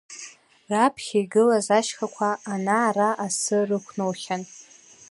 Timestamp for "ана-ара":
2.53-3.09